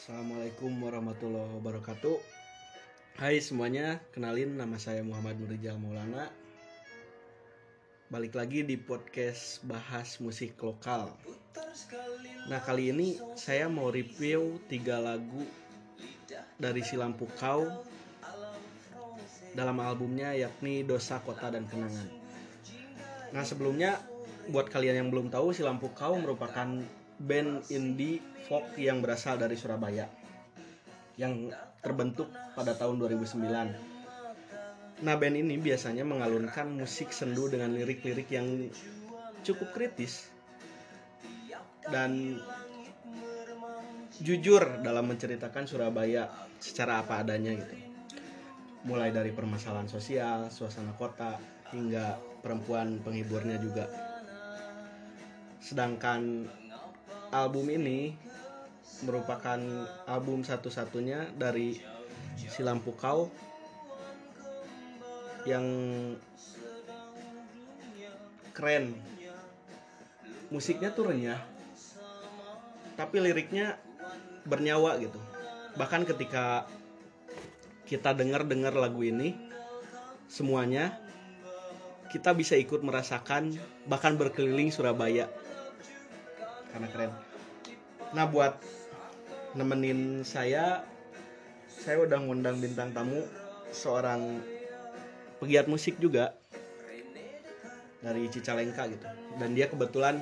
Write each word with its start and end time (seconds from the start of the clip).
Assalamualaikum 0.00 0.80
warahmatullahi 0.80 1.60
wabarakatuh. 1.60 2.16
Hai 3.20 3.36
semuanya, 3.36 4.00
kenalin 4.16 4.56
nama 4.56 4.80
saya 4.80 5.04
Muhammad 5.04 5.36
Nurijal 5.36 5.76
Maulana. 5.76 6.32
Balik 8.08 8.32
lagi 8.32 8.64
di 8.64 8.80
podcast 8.80 9.60
bahas 9.60 10.16
musik 10.24 10.56
lokal. 10.64 11.12
Nah 12.48 12.64
kali 12.64 12.96
ini 12.96 13.20
saya 13.36 13.68
mau 13.68 13.92
review 13.92 14.56
tiga 14.72 14.96
lagu 15.04 15.44
dari 16.56 16.80
Silampu 16.80 17.28
Kau 17.36 17.68
dalam 19.52 19.76
albumnya 19.84 20.32
yakni 20.32 20.80
Dosa 20.80 21.20
Kota 21.20 21.52
dan 21.52 21.68
Kenangan. 21.68 22.08
Nah 23.36 23.44
sebelumnya 23.44 24.00
buat 24.48 24.64
kalian 24.72 25.04
yang 25.04 25.08
belum 25.12 25.28
tahu 25.28 25.52
Silampu 25.52 25.92
Kau 25.92 26.16
merupakan 26.16 26.80
band 27.20 27.68
indie 27.68 28.24
folk 28.48 28.72
yang 28.80 29.04
berasal 29.04 29.36
dari 29.36 29.54
Surabaya 29.54 30.08
yang 31.20 31.52
terbentuk 31.84 32.32
pada 32.56 32.72
tahun 32.72 32.96
2009. 32.96 35.04
Nah 35.04 35.14
band 35.16 35.36
ini 35.36 35.60
biasanya 35.60 36.04
mengalunkan 36.04 36.72
musik 36.72 37.12
sendu 37.12 37.52
dengan 37.52 37.76
lirik-lirik 37.76 38.28
yang 38.32 38.72
cukup 39.44 39.72
kritis 39.76 40.32
dan 41.92 42.40
jujur 44.20 44.80
dalam 44.80 45.08
menceritakan 45.08 45.64
Surabaya 45.68 46.28
secara 46.60 47.04
apa 47.04 47.24
adanya 47.24 47.56
gitu 47.56 47.90
mulai 48.84 49.12
dari 49.12 49.32
permasalahan 49.36 49.88
sosial, 49.92 50.48
suasana 50.48 50.96
kota, 50.96 51.36
hingga 51.72 52.16
perempuan 52.40 53.00
penghiburnya 53.04 53.60
juga. 53.60 53.84
Sedangkan 55.60 56.48
album 57.30 57.70
ini 57.70 58.14
merupakan 59.06 59.58
album 60.04 60.42
satu-satunya 60.42 61.32
dari 61.38 61.78
Si 62.36 62.60
Lampu 62.60 62.92
Kau 62.98 63.30
yang 65.48 65.64
keren. 68.52 68.92
Musiknya 70.50 70.90
tuh 70.90 71.14
renyah, 71.14 71.38
tapi 72.98 73.22
liriknya 73.22 73.78
bernyawa 74.42 74.98
gitu. 74.98 75.20
Bahkan 75.78 76.02
ketika 76.10 76.66
kita 77.86 78.10
dengar-dengar 78.18 78.74
lagu 78.74 79.06
ini 79.06 79.38
semuanya 80.26 80.98
kita 82.10 82.34
bisa 82.34 82.58
ikut 82.58 82.82
merasakan 82.82 83.54
bahkan 83.86 84.18
berkeliling 84.18 84.74
Surabaya 84.74 85.30
karena 86.72 86.88
keren 86.90 87.12
nah 88.10 88.26
buat 88.26 88.58
nemenin 89.54 90.22
saya 90.26 90.86
saya 91.70 92.02
udah 92.02 92.18
ngundang 92.22 92.58
bintang 92.58 92.90
tamu 92.90 93.22
seorang 93.70 94.42
pegiat 95.38 95.70
musik 95.70 95.96
juga 96.02 96.34
dari 98.00 98.26
Cicalengka 98.32 98.88
gitu 98.90 99.06
dan 99.38 99.54
dia 99.54 99.70
kebetulan 99.70 100.20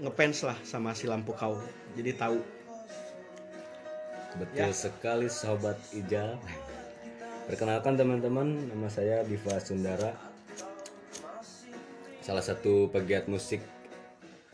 ngefans 0.00 0.46
lah 0.46 0.58
sama 0.64 0.96
si 0.96 1.04
lampu 1.10 1.34
kau 1.36 1.60
jadi 1.98 2.14
tahu 2.16 2.40
Betul 4.38 4.70
Ya. 4.70 4.70
sekali 4.70 5.26
sobat 5.26 5.74
Ijal. 5.90 6.38
Perkenalkan 7.50 7.98
teman-teman, 7.98 8.70
nama 8.70 8.86
saya 8.86 9.26
Diva 9.26 9.58
Sundara. 9.58 10.14
Salah 12.22 12.44
satu 12.44 12.86
pegiat 12.94 13.26
musik 13.26 13.58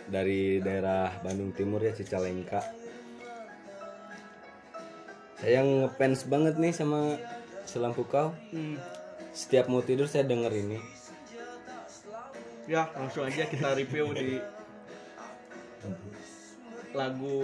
dari 0.06 0.62
daerah 0.62 1.10
Bandung 1.22 1.50
Timur 1.50 1.82
ya 1.82 1.92
Cicalengka. 1.92 2.62
Saya 5.36 5.60
ngefans 5.62 6.24
banget 6.26 6.56
nih 6.56 6.72
sama 6.72 7.20
Selampu 7.68 8.06
Kau. 8.08 8.32
Hmm, 8.54 8.80
Setiap 9.36 9.68
mau 9.68 9.84
tidur 9.84 10.08
saya 10.08 10.24
denger 10.24 10.52
ini. 10.54 10.78
ya 12.66 12.90
langsung 12.98 13.22
aja 13.22 13.46
kita 13.46 13.78
review 13.78 14.10
di 14.10 14.42
lagu 16.90 17.38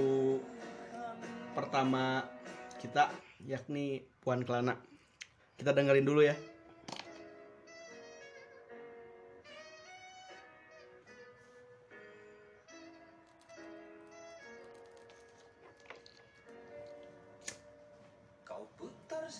pertama 1.55 2.27
kita 2.83 3.07
yakni 3.47 4.03
Puan 4.19 4.43
Kelana. 4.43 4.75
Kita 5.55 5.71
dengerin 5.71 6.03
dulu 6.03 6.27
ya. 6.27 6.35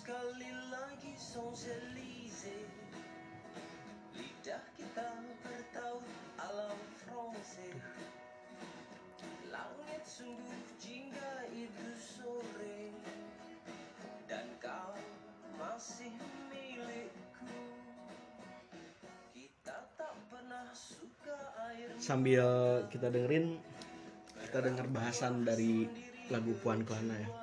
Sekali 0.03 0.51
lagi 0.67 1.15
Champs-Élysées 1.15 2.67
Lidah 4.19 4.59
kita 4.75 5.07
bertaut 5.47 6.03
alam 6.43 6.75
Francais 6.99 7.79
Langit 9.47 10.03
sungguh 10.03 10.63
jingga 10.75 11.47
itu 11.55 11.87
sore. 11.95 12.91
Dan 14.27 14.43
kau 14.59 14.91
masih 15.55 16.11
milikku. 16.51 17.55
Kita 19.31 19.87
tak 19.95 20.13
pernah 20.27 20.67
suka 20.75 21.37
air 21.71 21.95
Sambil 22.03 22.43
kita 22.91 23.07
dengerin 23.07 23.55
kita 24.51 24.59
dengar 24.67 24.91
bahasan 24.91 25.47
dari 25.47 25.87
lagu 26.27 26.51
Puan 26.59 26.83
Kelana 26.83 27.15
ya. 27.23 27.42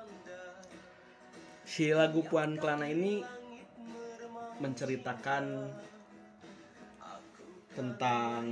Si 1.70 1.94
lagu 1.94 2.26
Puan 2.26 2.58
Kelana 2.58 2.90
ini 2.90 3.22
menceritakan 4.58 5.70
tentang 7.78 8.42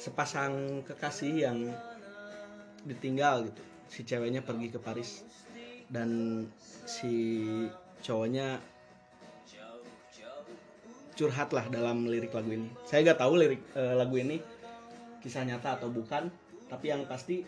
sepasang 0.00 0.80
kekasih 0.88 1.34
yang 1.44 1.68
ditinggal 2.88 3.52
gitu. 3.52 3.62
Si 3.92 4.08
ceweknya 4.08 4.40
pergi 4.40 4.72
ke 4.72 4.80
Paris 4.80 5.20
dan 5.92 6.40
si 6.88 7.44
cowoknya 8.00 8.56
curhat 11.12 11.52
lah 11.52 11.68
dalam 11.68 12.08
lirik 12.08 12.32
lagu 12.32 12.56
ini. 12.56 12.72
Saya 12.88 13.04
nggak 13.04 13.20
tahu 13.20 13.36
lirik 13.36 13.60
eh, 13.76 13.92
lagu 13.92 14.16
ini 14.16 14.40
kisah 15.20 15.44
nyata 15.44 15.76
atau 15.76 15.92
bukan, 15.92 16.32
tapi 16.72 16.88
yang 16.88 17.04
pasti 17.04 17.44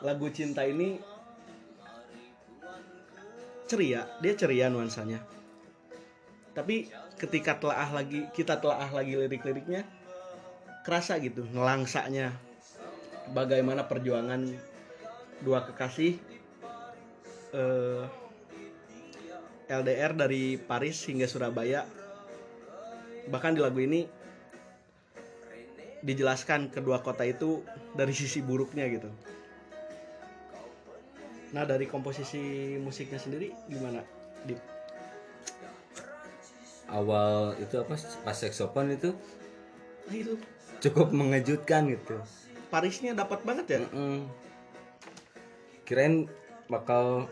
lagu 0.00 0.26
cinta 0.32 0.64
ini 0.64 1.00
ceria, 3.68 4.08
dia 4.18 4.32
ceria 4.34 4.66
nuansanya. 4.72 5.22
Tapi 6.56 6.90
ketika 7.20 7.60
telaah 7.60 7.90
lagi 7.94 8.26
kita 8.32 8.58
telaah 8.58 8.90
lagi 8.90 9.14
lirik-liriknya 9.14 9.84
kerasa 10.82 11.20
gitu 11.20 11.44
ngelangsaknya 11.52 12.32
bagaimana 13.36 13.84
perjuangan 13.84 14.48
dua 15.44 15.68
kekasih 15.68 16.16
eh, 17.52 18.04
LDR 19.70 20.12
dari 20.18 20.58
Paris 20.58 21.06
hingga 21.06 21.30
Surabaya. 21.30 21.86
Bahkan 23.30 23.54
di 23.54 23.60
lagu 23.62 23.78
ini 23.78 24.02
dijelaskan 26.02 26.74
kedua 26.74 27.04
kota 27.04 27.22
itu 27.22 27.62
dari 27.94 28.10
sisi 28.10 28.42
buruknya 28.42 28.90
gitu. 28.90 29.06
Nah 31.50 31.66
dari 31.66 31.86
komposisi 31.90 32.74
musiknya 32.78 33.18
sendiri 33.18 33.50
gimana? 33.66 34.02
Di 34.46 34.54
Awal 36.90 37.54
itu 37.62 37.78
apa 37.78 37.94
pas 38.26 38.34
saxophone 38.34 38.98
itu 38.98 39.14
nah, 40.10 40.14
itu 40.14 40.34
cukup 40.82 41.14
mengejutkan 41.14 41.86
gitu. 41.86 42.18
Parisnya 42.66 43.14
dapat 43.14 43.46
banget 43.46 43.66
ya. 43.78 43.80
Mm. 43.94 44.26
Kirain 45.86 46.26
bakal 46.66 47.30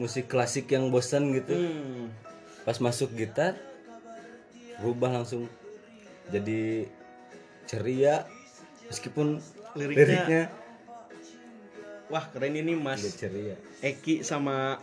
musik 0.00 0.28
klasik 0.28 0.72
yang 0.72 0.88
bosan 0.88 1.32
gitu. 1.36 1.52
Hmm. 1.52 2.08
Pas 2.64 2.80
masuk 2.80 3.12
gitar 3.12 3.60
berubah 4.80 5.20
langsung 5.20 5.46
jadi 6.32 6.88
ceria 7.68 8.24
meskipun 8.88 9.38
Liriknya- 9.76 10.00
liriknya, 10.00 10.42
Wah 12.12 12.24
keren 12.32 12.52
ini 12.52 12.76
Mas 12.76 13.00
ceria. 13.16 13.56
Eki 13.80 14.20
sama 14.20 14.76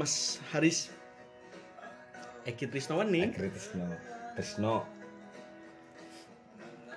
Mas 0.00 0.40
Haris 0.52 0.88
Eki 2.48 2.66
Trisnawan 2.66 3.12
nih 3.12 3.30
Krisno. 3.36 3.86
Krisno. 4.34 4.76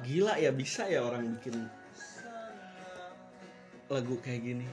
gila 0.04 0.38
ya 0.38 0.52
bisa 0.52 0.86
ya 0.86 1.02
orang 1.02 1.40
bikin 1.40 1.66
lagu 3.90 4.20
kayak 4.22 4.42
gini 4.44 4.68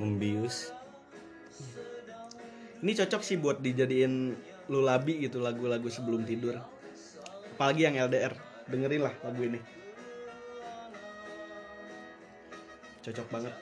Membius. 0.00 0.72
ini 2.80 2.96
cocok 2.96 3.20
sih 3.20 3.36
buat 3.36 3.60
dijadiin 3.60 4.32
lulabi 4.72 5.20
gitu 5.20 5.44
lagu-lagu 5.44 5.92
sebelum 5.92 6.24
tidur 6.24 6.56
apalagi 7.56 7.84
yang 7.84 8.00
LDR 8.08 8.32
dengerin 8.70 9.04
lah 9.04 9.14
lagu 9.20 9.42
ini 9.44 9.60
cocok 13.00 13.28
banget. 13.32 13.54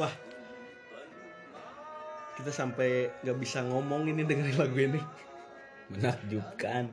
Wah 0.00 0.29
kita 2.40 2.56
sampai 2.56 3.12
nggak 3.20 3.36
bisa 3.36 3.60
ngomong 3.68 4.08
ini 4.08 4.24
dengerin 4.24 4.56
lagu 4.56 4.78
ini. 4.80 5.00
Menakjubkan 5.92 6.88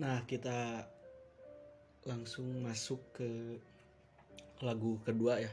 Nah, 0.00 0.24
kita 0.24 0.88
langsung 2.08 2.64
masuk 2.64 3.20
ke 3.20 3.60
lagu 4.60 5.00
kedua 5.04 5.40
ya. 5.40 5.52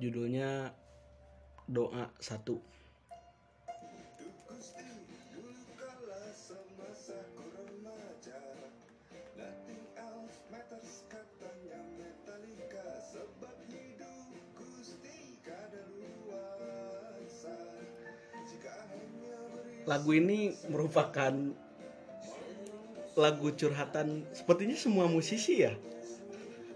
Judulnya 0.00 0.72
Doa 1.68 2.08
Satu. 2.16 2.56
Lagu 19.88 20.14
ini 20.14 20.54
merupakan 20.70 21.34
lagu 23.18 23.48
curhatan 23.58 24.22
sepertinya 24.30 24.78
semua 24.78 25.10
musisi 25.10 25.66
ya 25.66 25.74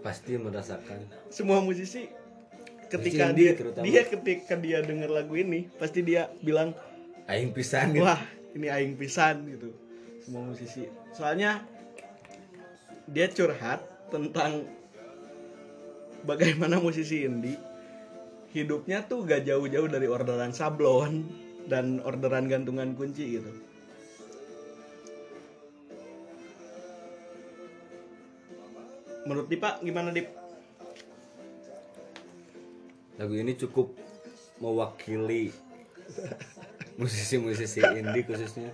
pasti 0.05 0.37
merasakan 0.37 1.01
semua 1.33 1.65
musisi 1.65 2.05
ketika 2.85 3.33
Musisi 3.33 3.39
dia 3.41 3.51
terutama. 3.57 3.83
dia 3.89 4.01
ketika 4.05 4.53
dia 4.53 4.77
denger 4.85 5.09
lagu 5.09 5.33
ini 5.33 5.65
pasti 5.81 6.05
dia 6.05 6.29
bilang 6.45 6.77
aing 7.25 7.49
pisan 7.49 7.97
gitu. 7.97 8.05
wah 8.05 8.21
ini 8.53 8.69
aing 8.69 8.93
pisan 8.93 9.49
gitu 9.49 9.73
semua 10.21 10.45
musisi 10.45 10.85
soalnya 11.09 11.65
dia 13.09 13.25
curhat 13.33 13.81
tentang 14.13 14.69
bagaimana 16.21 16.77
musisi 16.77 17.25
indie 17.25 17.57
hidupnya 18.53 19.09
tuh 19.09 19.25
gak 19.25 19.43
jauh-jauh 19.49 19.89
dari 19.89 20.05
orderan 20.05 20.53
sablon 20.53 21.25
dan 21.65 21.97
orderan 22.05 22.45
gantungan 22.45 22.93
kunci 22.93 23.41
gitu 23.41 23.51
menurut 29.25 29.49
Dipa 29.49 29.81
gimana 29.81 30.13
Dip? 30.13 30.29
lagu 33.15 33.31
ini 33.31 33.55
cukup 33.55 33.95
mewakili 34.59 35.51
musisi-musisi 36.99 37.79
indie 37.95 38.27
khususnya 38.27 38.71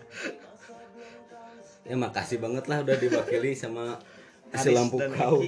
ya 1.85 1.95
makasih 1.97 2.41
banget 2.41 2.65
lah 2.69 2.81
udah 2.81 2.97
diwakili 2.97 3.53
sama 3.57 3.97
si 4.53 4.69
lampu 4.73 4.97
kau. 5.13 5.41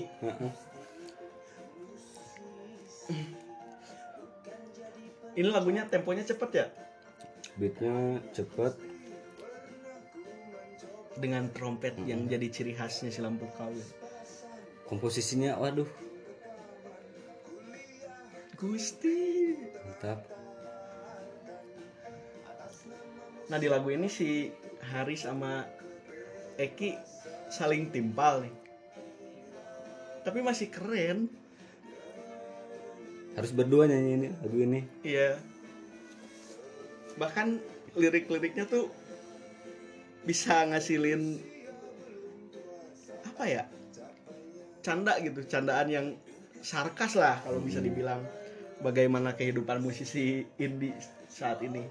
Ini 5.33 5.49
lagunya 5.49 5.89
temponya 5.89 6.21
cepet 6.21 6.49
ya 6.53 6.65
beatnya 7.53 8.17
cepet 8.33 8.73
dengan 11.21 11.45
trompet 11.53 11.93
yang 12.09 12.25
jadi 12.25 12.49
ciri 12.49 12.73
khasnya 12.73 13.13
si 13.13 13.21
lampu 13.21 13.45
kau 13.53 13.69
ya. 13.69 14.02
Komposisinya 14.87 15.57
waduh 15.59 15.87
Gusti. 18.63 19.59
mantap 19.83 20.23
Nah 23.51 23.59
di 23.59 23.67
lagu 23.67 23.91
ini 23.91 24.07
si 24.07 24.49
Haris 24.81 25.27
sama 25.27 25.67
Eki 26.57 26.95
saling 27.53 27.93
timpal 27.93 28.47
nih. 28.47 28.55
Tapi 30.23 30.39
masih 30.41 30.71
keren. 30.71 31.27
harus 33.33 33.49
berdua 33.49 33.89
nyanyi 33.89 34.11
ini 34.13 34.29
lagu 34.45 34.57
ini 34.61 34.81
Iya. 35.01 35.41
Bahkan 37.17 37.57
lirik-liriknya 37.97 38.69
tuh 38.69 38.93
bisa 40.21 40.69
ngasilin 40.69 41.41
apa 43.25 43.43
ya? 43.49 43.63
Canda 44.83 45.15
gitu, 45.23 45.39
candaan 45.47 45.87
yang 45.87 46.07
sarkas 46.59 47.15
lah 47.15 47.39
kalau 47.41 47.63
bisa 47.63 47.79
dibilang. 47.79 48.21
Bagaimana 48.83 49.31
kehidupan 49.31 49.79
musisi 49.79 50.43
indie 50.59 50.91
saat 51.31 51.63
ini. 51.63 51.87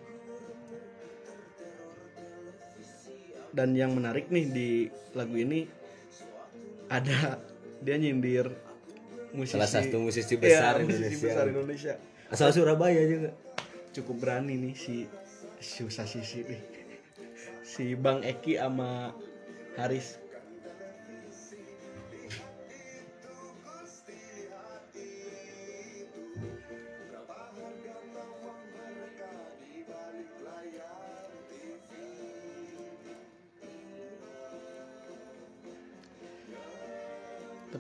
Dan 3.53 3.73
yang 3.73 3.97
menarik 3.97 4.29
nih 4.29 4.45
di 4.49 4.71
lagu 5.17 5.37
ini 5.37 5.65
ada 6.93 7.41
dia 7.81 7.97
nyindir 7.97 8.53
musisi 9.33 9.57
salah 9.57 9.71
satu 9.71 9.97
musisi 9.99 10.35
Iya, 10.37 10.41
besar 10.45 10.75
musisi 10.85 11.01
Indonesia 11.01 11.27
besar 11.27 11.47
Indonesia 11.49 11.95
asal 12.29 12.49
Surabaya 12.53 13.03
juga 13.09 13.31
cukup 13.93 14.25
berani 14.25 14.55
nih 14.57 14.75
si 14.77 14.97
susah 15.61 16.05
sisi 16.05 16.45
nih 16.45 16.63
si 17.65 17.97
Bang 17.97 18.21
Eki 18.21 18.61
sama 18.61 19.17
Haris 19.81 20.21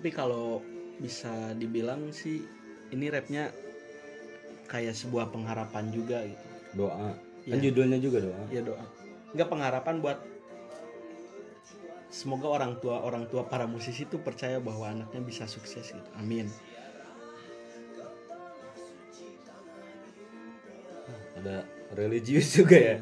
tapi 0.02 0.18
kalau 0.18 0.58
bisa 0.98 1.54
dibilang 1.54 2.10
sih 2.10 2.42
ini 2.90 3.06
rapnya 3.06 3.54
kayak 4.66 4.98
sebuah 4.98 5.30
pengharapan 5.30 5.94
juga 5.94 6.26
gitu. 6.26 6.46
Doa. 6.74 7.14
Kan 7.46 7.62
Iya. 7.62 7.70
judulnya 7.70 8.02
juga 8.02 8.18
doa. 8.26 8.42
Ya 8.50 8.66
doa. 8.66 8.82
Nggak 9.30 9.46
pengharapan 9.46 10.02
buat 10.02 10.18
semoga 12.10 12.50
orang 12.50 12.82
tua 12.82 12.98
orang 12.98 13.30
tua 13.30 13.46
para 13.46 13.70
musisi 13.70 14.02
tuh 14.02 14.18
percaya 14.18 14.58
bahwa 14.58 14.90
anaknya 14.90 15.22
bisa 15.22 15.46
sukses 15.46 15.94
gitu. 15.94 16.10
Amin. 16.18 16.50
Ada 21.38 21.62
religius 21.94 22.50
juga 22.58 22.74
ya 22.74 22.98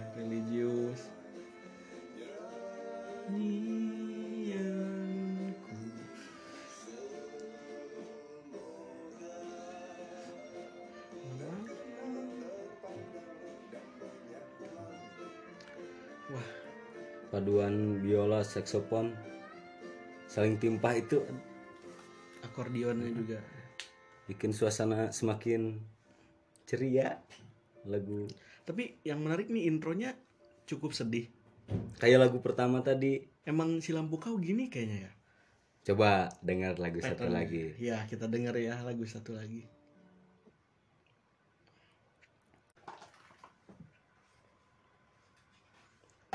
paduan 17.31 18.03
biola 18.03 18.43
saksofon 18.43 19.15
saling 20.27 20.59
timpah 20.59 20.99
itu 20.99 21.23
akordionnya 22.43 23.11
juga. 23.15 23.39
bikin 24.31 24.55
suasana 24.55 25.11
semakin 25.11 25.83
ceria 26.63 27.19
lagu. 27.83 28.31
Tapi 28.63 29.03
yang 29.03 29.27
menarik 29.27 29.51
nih 29.51 29.67
intronya 29.67 30.15
cukup 30.71 30.95
sedih. 30.95 31.27
Kayak 31.99 32.31
lagu 32.31 32.39
pertama 32.39 32.79
tadi. 32.79 33.27
Emang 33.43 33.83
si 33.83 33.91
lampu 33.91 34.23
kau 34.23 34.39
gini 34.39 34.71
kayaknya 34.71 35.11
ya? 35.11 35.13
Coba 35.83 36.31
dengar 36.47 36.79
lagu 36.79 37.03
satu 37.03 37.27
lagi. 37.27 37.75
Ya 37.83 38.07
kita 38.07 38.31
denger 38.31 38.55
ya 38.63 38.79
lagu 38.87 39.03
satu 39.03 39.35
lagi 39.35 39.67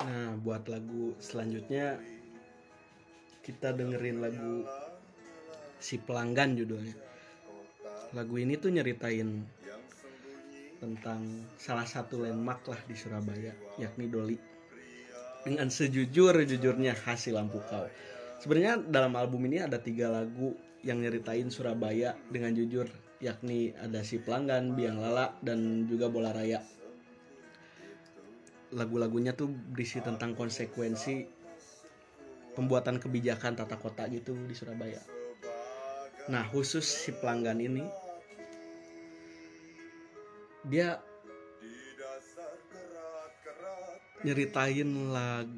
nah 0.05 0.37
buat 0.37 0.69
lagu 0.69 1.17
selanjutnya 1.17 1.97
kita 3.41 3.73
dengerin 3.73 4.21
lagu 4.21 4.65
si 5.81 5.97
pelanggan 5.97 6.57
judulnya. 6.57 6.97
Lagu 8.13 8.37
ini 8.37 8.53
tuh 8.57 8.69
nyeritain 8.69 9.45
tentang 10.77 11.21
salah 11.57 11.89
satu 11.89 12.21
landmark 12.21 12.65
lah 12.69 12.81
di 12.85 12.93
Surabaya 12.93 13.53
yakni 13.81 14.05
Doli. 14.09 14.37
Dengan 15.45 15.69
sejujur 15.69 16.37
jujurnya 16.41 16.93
hasil 16.93 17.37
lampu 17.37 17.61
kau. 17.65 17.85
Sebenarnya 18.41 18.81
dalam 18.81 19.13
album 19.13 19.45
ini 19.45 19.61
ada 19.61 19.81
tiga 19.81 20.09
lagu 20.09 20.53
yang 20.85 21.01
nyeritain 21.01 21.49
Surabaya 21.49 22.13
dengan 22.29 22.53
jujur 22.53 22.85
yakni 23.21 23.73
ada 23.77 24.05
si 24.05 24.21
pelanggan 24.21 24.77
biang 24.77 25.01
lala 25.01 25.33
dan 25.41 25.89
juga 25.89 26.13
bola 26.13 26.29
raya 26.29 26.61
lagu-lagunya 28.75 29.31
tuh 29.31 29.47
berisi 29.47 30.03
tentang 30.03 30.35
konsekuensi 30.35 31.23
pembuatan 32.53 32.99
kebijakan 32.99 33.55
tata 33.55 33.79
kota 33.79 34.05
gitu 34.11 34.35
di 34.45 34.53
Surabaya 34.53 34.99
nah 36.27 36.43
khusus 36.43 36.83
si 36.83 37.15
pelanggan 37.15 37.63
ini 37.63 37.83
dia 40.65 40.97
nyeritain 44.25 45.13
lagu, 45.13 45.53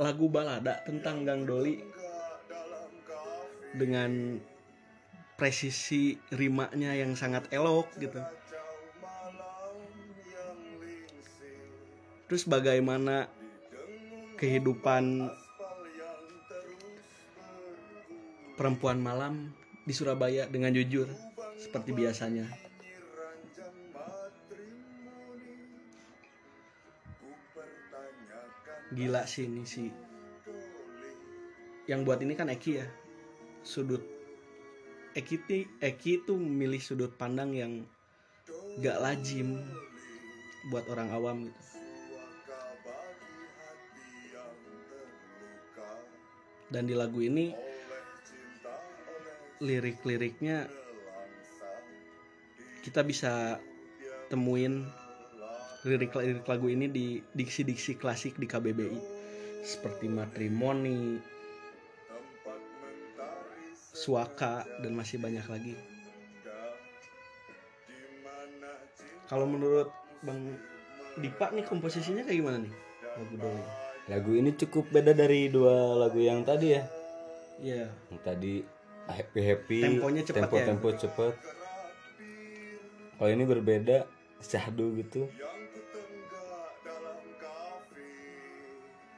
lagu 0.00 0.26
balada 0.32 0.80
tentang 0.88 1.28
Gang 1.28 1.44
Doli 1.44 1.76
dengan 3.76 4.40
presisi 5.36 6.16
rimanya 6.32 6.94
yang 6.96 7.12
sangat 7.18 7.50
elok 7.52 7.90
gitu. 8.00 8.22
Terus 12.34 12.50
bagaimana 12.50 13.30
kehidupan 14.42 15.30
perempuan 18.58 18.98
malam 18.98 19.54
di 19.86 19.94
Surabaya 19.94 20.50
dengan 20.50 20.74
jujur 20.74 21.06
seperti 21.54 21.94
biasanya. 21.94 22.50
Gila 28.98 29.22
sih 29.30 29.46
ini 29.46 29.62
sih. 29.62 29.94
Yang 31.86 32.00
buat 32.02 32.18
ini 32.18 32.34
kan 32.34 32.50
Eki 32.50 32.82
ya. 32.82 32.86
Sudut 33.62 34.02
Eki 35.14 35.38
ti- 35.46 35.70
Eki 35.78 36.26
tuh 36.26 36.42
milih 36.42 36.82
sudut 36.82 37.14
pandang 37.14 37.54
yang 37.54 37.86
gak 38.82 38.98
lazim 38.98 39.62
buat 40.74 40.82
orang 40.90 41.14
awam 41.14 41.38
gitu. 41.46 41.83
Dan 46.74 46.90
di 46.90 46.94
lagu 46.98 47.22
ini 47.22 47.54
lirik-liriknya 49.62 50.66
kita 52.82 53.06
bisa 53.06 53.62
temuin 54.26 54.82
lirik-lirik 55.86 56.42
lagu 56.50 56.66
ini 56.66 56.90
di 56.90 57.22
diksi-diksi 57.30 57.94
klasik 57.94 58.34
di 58.42 58.50
KBBI 58.50 58.98
seperti 59.62 60.10
matrimoni, 60.10 61.22
suaka 63.94 64.66
dan 64.82 64.98
masih 64.98 65.22
banyak 65.22 65.46
lagi. 65.46 65.78
Kalau 69.30 69.46
menurut 69.46 69.88
Bang 70.26 70.58
Dipa 71.22 71.54
nih 71.54 71.64
komposisinya 71.64 72.26
kayak 72.26 72.42
gimana 72.42 72.58
nih 72.66 72.74
lagu 73.14 73.34
Doli? 73.38 73.93
Lagu 74.04 74.36
ini 74.36 74.52
cukup 74.52 74.92
beda 74.92 75.16
dari 75.16 75.48
dua 75.48 75.96
lagu 75.96 76.20
yang 76.20 76.44
tadi 76.44 76.76
ya. 76.76 76.82
Iya, 77.56 77.88
Yang 78.12 78.20
tadi 78.20 78.52
happy 79.08 79.40
happy, 79.40 79.78
Temponya 79.80 80.22
cepet 80.26 80.42
tempo 80.44 80.56
ya? 80.60 80.66
tempo 80.68 80.88
cepet. 80.92 81.34
Kalau 83.16 83.30
ini 83.30 83.44
berbeda, 83.46 84.04
syahdu 84.44 84.92
gitu. 85.00 85.24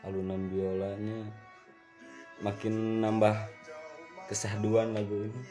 Alunan 0.06 0.46
biolanya 0.46 1.18
makin 2.38 3.02
nambah 3.02 3.34
kesahduan 4.30 4.94
lagu 4.94 5.26
ini. 5.26 5.42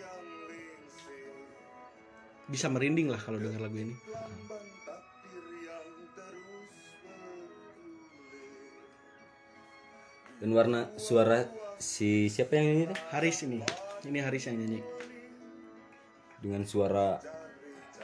bisa 2.45 2.69
merinding 2.69 3.09
lah 3.09 3.17
kalau 3.17 3.41
dengar 3.41 3.57
lagu 3.57 3.73
ini. 3.81 3.97
Dan 10.45 10.53
warna 10.53 10.93
suara 11.01 11.41
si 11.81 12.29
siapa 12.29 12.53
yang 12.53 12.69
ini 12.69 12.83
teh? 12.85 12.99
Haris 13.09 13.41
ini, 13.49 13.65
ini 14.05 14.21
Haris 14.21 14.45
yang 14.45 14.61
nyanyi. 14.61 14.77
Dengan 16.37 16.61
suara 16.69 17.17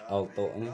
altonya. 0.10 0.74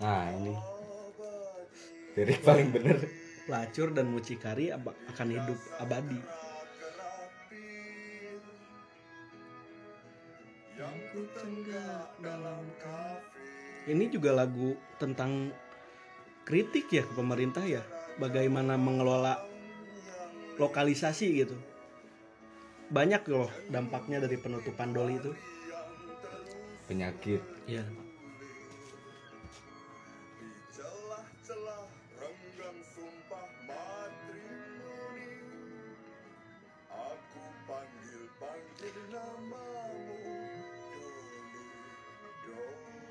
Nah 0.00 0.28
ini 0.36 0.54
lirik 2.16 2.40
paling 2.44 2.68
bener. 2.72 2.96
Pelacur 3.46 3.94
dan 3.94 4.10
mucikari 4.10 4.74
akan 4.74 5.28
hidup 5.30 5.58
abadi. 5.78 6.18
Ini 13.86 14.04
juga 14.10 14.34
lagu 14.34 14.74
tentang 14.98 15.54
kritik 16.42 16.90
ya 16.90 17.06
ke 17.06 17.12
pemerintah 17.14 17.62
ya, 17.62 17.86
bagaimana 18.18 18.74
mengelola 18.74 19.38
lokalisasi 20.58 21.26
gitu. 21.38 21.56
Banyak 22.90 23.22
loh 23.30 23.46
dampaknya 23.70 24.18
dari 24.26 24.36
penutupan 24.42 24.90
Doli 24.90 25.22
itu. 25.22 25.32
Penyakit. 26.90 27.42
Ya. 27.70 27.86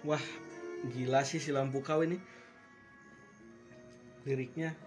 Wah, 0.06 0.22
gila 0.94 1.26
sih 1.26 1.42
si 1.42 1.50
lampu 1.50 1.82
kau 1.82 2.06
ini. 2.06 2.22
Liriknya 4.22 4.78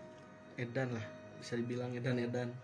edan 0.54 0.94
lah, 0.94 1.02
bisa 1.42 1.58
dibilang 1.58 1.90
edan-edan. 1.90 2.54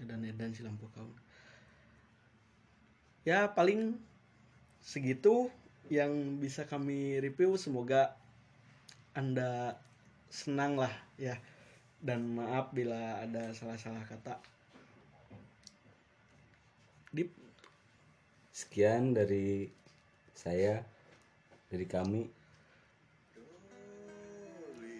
Edan-edan 0.00 0.56
si 0.56 0.64
lampu 0.64 0.88
kau. 0.96 1.04
Ya 3.28 3.52
paling 3.52 4.00
segitu 4.80 5.52
yang 5.92 6.40
bisa 6.40 6.64
kami 6.64 7.20
review. 7.20 7.60
Semoga 7.60 8.16
anda 9.12 9.76
senang 10.32 10.80
lah 10.80 10.92
ya. 11.20 11.36
Dan 12.00 12.40
maaf 12.40 12.72
bila 12.72 13.20
ada 13.20 13.52
salah-salah 13.52 14.04
kata. 14.08 14.40
Dip, 17.14 17.30
Sekian 18.54 19.18
dari 19.18 19.66
saya, 20.30 20.78
dari 21.66 21.86
kami. 21.90 22.22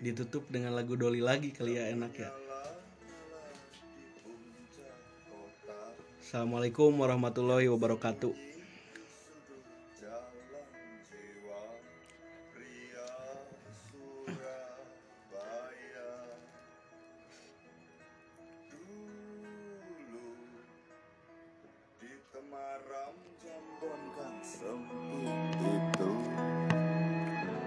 ditutup 0.04 0.44
dengan 0.52 0.76
lagu 0.76 1.00
Doli 1.00 1.25
lagi 1.25 1.49
kali 1.49 1.80
ya 1.80 1.88
enak 1.88 2.12
ya. 2.12 2.28
Assalamualaikum 6.20 6.92
warahmatullahi 7.00 7.73
wabarakatuh. 7.73 8.53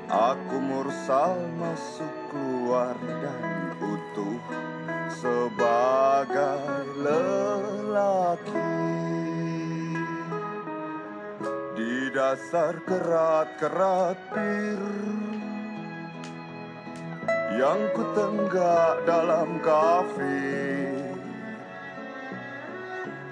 Aku 0.08 0.58
mursal 0.64 1.36
masuk 1.60 2.16
keluar 2.32 2.96
dan 3.04 3.76
utuh 3.84 4.40
sebagai 5.12 6.88
lelaki. 7.04 8.76
Di 11.76 12.10
dasar 12.16 12.80
kerat-kerat 12.88 14.18
bir 14.34 14.82
yang 17.60 17.82
ku 17.94 18.04
tenggak 18.16 19.04
dalam 19.04 19.60
kafe. 19.60 20.56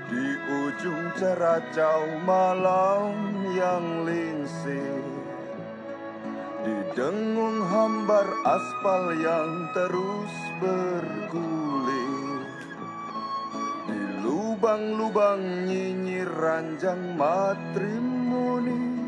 Di 0.06 0.28
ujung 0.46 1.06
ceracau 1.18 2.06
malam 2.24 3.18
yang 3.58 4.06
lingsir 4.06 5.15
dengung 6.96 7.60
hambar 7.68 8.24
aspal 8.48 9.12
yang 9.20 9.68
terus 9.76 10.34
bergulir. 10.64 12.48
Di 13.84 14.00
lubang-lubang 14.24 15.68
nyinyir 15.68 16.32
ranjang 16.32 17.20
matrimoni 17.20 19.04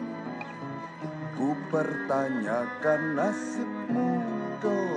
Ku 1.39 1.55
pertanyakan 1.71 3.01
nasibmu 3.15 4.19
Dolly 4.59 4.96